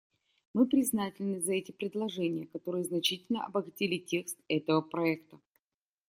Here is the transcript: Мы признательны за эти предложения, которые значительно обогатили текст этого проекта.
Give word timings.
Мы 0.55 0.65
признательны 0.65 1.39
за 1.41 1.53
эти 1.53 1.71
предложения, 1.73 2.47
которые 2.47 2.83
значительно 2.83 3.45
обогатили 3.45 3.99
текст 3.99 4.39
этого 4.47 4.81
проекта. 4.81 5.39